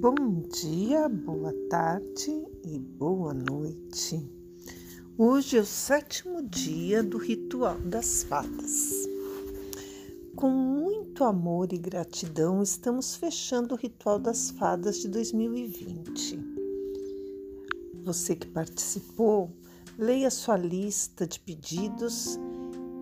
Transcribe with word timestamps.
Bom 0.00 0.14
dia, 0.48 1.10
boa 1.10 1.52
tarde 1.68 2.30
e 2.64 2.78
boa 2.78 3.34
noite. 3.34 4.26
Hoje 5.18 5.58
é 5.58 5.60
o 5.60 5.66
sétimo 5.66 6.42
dia 6.42 7.02
do 7.02 7.18
ritual 7.18 7.78
das 7.80 8.22
fadas. 8.22 9.06
Com 10.34 10.48
muito 10.48 11.22
amor 11.22 11.70
e 11.74 11.76
gratidão, 11.76 12.62
estamos 12.62 13.14
fechando 13.14 13.74
o 13.74 13.76
ritual 13.76 14.18
das 14.18 14.48
fadas 14.52 15.00
de 15.00 15.08
2020. 15.08 16.38
Você 18.02 18.34
que 18.34 18.46
participou, 18.46 19.50
leia 19.98 20.30
sua 20.30 20.56
lista 20.56 21.26
de 21.26 21.38
pedidos 21.40 22.38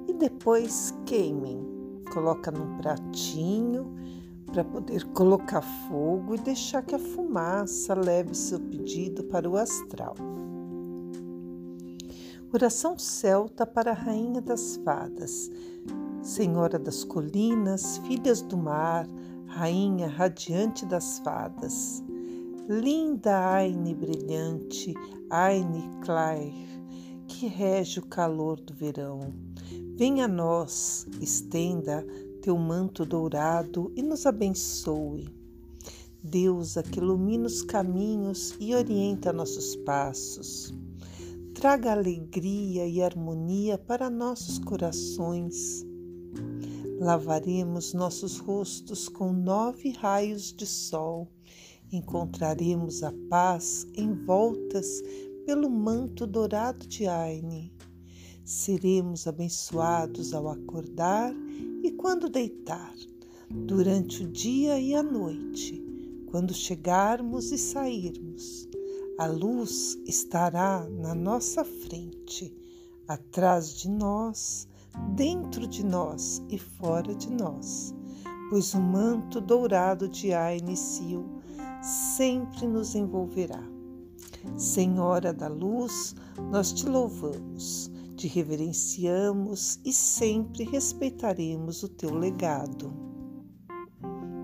e 0.09 0.15
depois 0.15 0.93
queimem. 1.07 1.65
Coloca 2.13 2.51
num 2.51 2.77
pratinho 2.79 3.95
para 4.51 4.65
poder 4.65 5.05
colocar 5.13 5.63
fogo 5.89 6.35
e 6.35 6.39
deixar 6.39 6.83
que 6.83 6.95
a 6.95 6.99
fumaça 6.99 7.95
leve 7.95 8.35
seu 8.35 8.59
pedido 8.59 9.25
para 9.25 9.49
o 9.49 9.57
astral. 9.57 10.15
Oração 12.53 12.99
celta 12.99 13.67
para 13.67 13.91
a 13.91 13.95
Rainha 13.95 14.41
das 14.41 14.77
Fadas, 14.77 15.51
Senhora 16.23 16.79
das 16.79 17.05
Colinas, 17.05 17.99
Filhas 17.99 18.41
do 18.41 18.57
Mar, 18.57 19.07
Rainha 19.47 20.09
radiante 20.09 20.87
das 20.87 21.19
fadas. 21.19 22.03
Linda 22.69 23.55
Aine 23.55 23.95
brilhante, 23.95 24.95
Aine 25.31 25.91
Claire, 26.05 26.55
que 27.27 27.47
rege 27.47 27.99
o 28.01 28.07
calor 28.07 28.61
do 28.61 28.75
verão. 28.75 29.33
Venha 29.97 30.27
a 30.27 30.29
nós, 30.29 31.07
estenda 31.21 32.07
teu 32.49 32.57
manto 32.57 33.05
dourado 33.05 33.93
e 33.95 34.03
nos 34.03 34.25
abençoe. 34.25 35.29
Deusa 36.23 36.83
que 36.83 36.99
ilumina 36.99 37.47
os 37.47 37.61
caminhos 37.61 38.57
e 38.59 38.75
orienta 38.75 39.35
nossos 39.35 39.77
passos. 39.77 40.73
Traga 41.55 41.93
alegria 41.93 42.87
e 42.87 43.03
harmonia 43.03 43.77
para 43.77 44.09
nossos 44.09 44.59
corações. 44.59 45.85
Lavaremos 46.99 47.93
nossos 47.93 48.39
rostos 48.39 49.11
com 49.11 49.31
nove 49.31 49.91
raios 49.91 50.51
de 50.51 50.65
sol. 50.65 51.29
Encontraremos 51.93 53.03
a 53.03 53.13
paz 53.29 53.87
envoltas 53.95 55.03
pelo 55.45 55.69
manto 55.69 56.27
dourado 56.27 56.87
de 56.87 57.07
Aine. 57.07 57.71
Seremos 58.49 59.27
abençoados 59.27 60.33
ao 60.33 60.49
acordar 60.49 61.35
e 61.83 61.91
quando 61.91 62.31
deitar, 62.31 62.95
durante 63.51 64.25
o 64.25 64.27
dia 64.27 64.81
e 64.81 64.95
a 64.95 65.03
noite, 65.03 65.85
quando 66.31 66.55
chegarmos 66.55 67.53
e 67.53 67.59
sairmos. 67.59 68.67
A 69.19 69.27
luz 69.27 69.99
estará 70.07 70.89
na 70.89 71.15
nossa 71.15 71.63
frente, 71.63 72.57
atrás 73.07 73.75
de 73.75 73.91
nós, 73.91 74.67
dentro 75.15 75.67
de 75.67 75.85
nós 75.85 76.43
e 76.49 76.57
fora 76.57 77.15
de 77.15 77.31
nós, 77.31 77.95
pois 78.49 78.73
o 78.73 78.81
manto 78.81 79.43
dourado 79.43 80.09
de 80.09 80.33
Ainicil 80.33 81.23
sempre 81.83 82.67
nos 82.67 82.95
envolverá. 82.95 83.63
Senhora 84.57 85.35
da 85.35 85.49
luz, 85.49 86.15
nós 86.51 86.73
te 86.73 86.89
louvamos 86.89 87.91
te 88.19 88.27
reverenciamos 88.27 89.79
e 89.85 89.93
sempre 89.93 90.65
respeitaremos 90.65 91.85
o 91.85 91.89
teu 91.89 92.13
legado. 92.13 92.93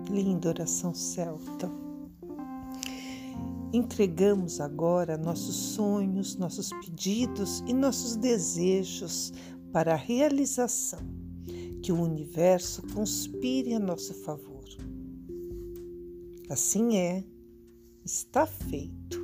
Linda 0.09 0.47
oração 0.47 0.93
celta. 0.93 1.69
Entregamos 3.73 4.61
agora 4.61 5.17
nossos 5.17 5.55
sonhos, 5.55 6.37
nossos 6.37 6.69
pedidos 6.69 7.61
e 7.67 7.73
nossos 7.73 8.15
desejos 8.15 9.33
para 9.73 9.93
a 9.93 9.97
realização. 9.97 11.01
Que 11.83 11.91
o 11.91 12.01
universo 12.01 12.81
conspire 12.93 13.73
a 13.73 13.79
nosso 13.79 14.13
favor. 14.13 14.63
Assim 16.49 16.95
é, 16.95 17.25
está 18.05 18.47
feito. 18.47 19.21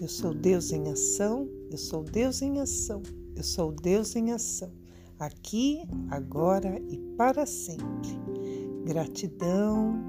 Eu 0.00 0.08
sou 0.08 0.32
Deus 0.32 0.70
em 0.70 0.88
ação, 0.88 1.48
eu 1.70 1.76
sou 1.76 2.04
Deus 2.04 2.40
em 2.40 2.60
ação. 2.60 3.02
Eu 3.42 3.44
sou 3.44 3.72
Deus 3.72 4.14
em 4.14 4.30
ação, 4.30 4.70
aqui, 5.18 5.82
agora 6.08 6.80
e 6.88 6.96
para 7.16 7.44
sempre. 7.44 8.16
Gratidão. 8.84 10.00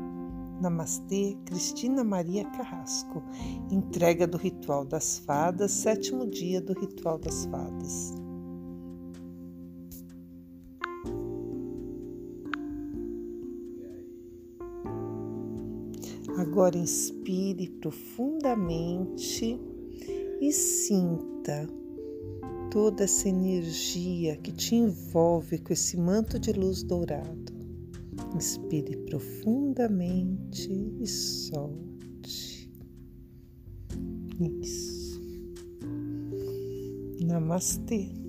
Namastê, 0.62 1.36
Cristina 1.44 2.04
Maria 2.04 2.46
Carrasco. 2.52 3.24
Entrega 3.72 4.28
do 4.28 4.38
Ritual 4.38 4.86
das 4.86 5.18
Fadas, 5.18 5.72
sétimo 5.72 6.28
dia 6.28 6.62
do 6.62 6.74
Ritual 6.74 7.18
das 7.18 7.46
Fadas. 7.46 8.14
Agora 16.38 16.78
inspire 16.78 17.68
profundamente 17.82 19.60
e 20.40 20.52
sinta 20.52 21.68
toda 22.74 23.04
essa 23.04 23.30
energia 23.30 24.36
que 24.38 24.52
te 24.52 24.74
envolve 24.74 25.60
com 25.60 25.72
esse 25.72 25.96
manto 25.96 26.40
de 26.40 26.52
luz 26.52 26.82
dourado. 26.82 27.54
Inspire 28.36 28.98
profundamente 29.06 30.72
e 31.00 31.06
solte. 31.06 32.68
Isso. 34.60 35.22
Namastê. 37.22 38.23